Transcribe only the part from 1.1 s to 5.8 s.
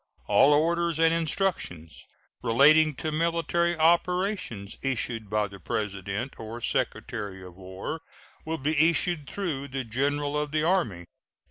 instructions relating to military operations issued by the